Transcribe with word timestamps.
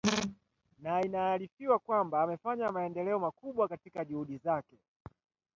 na 0.79 1.01
inaarifiwa 1.01 1.79
kwamba 1.79 2.23
amefanya 2.23 2.71
maendeleo 2.71 3.19
makubwa 3.19 3.67
katika 3.67 4.05
juhudi 4.05 4.37
zake 4.37 4.77